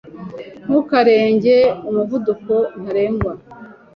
[0.65, 1.55] Ntukarenge
[1.89, 3.31] umuvuduko ntarengwa.